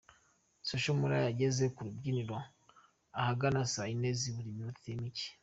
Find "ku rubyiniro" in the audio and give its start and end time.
1.73-2.37